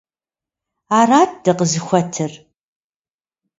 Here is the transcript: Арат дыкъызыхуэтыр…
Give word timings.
Арат 0.99 1.31
дыкъызыхуэтыр… 1.43 2.31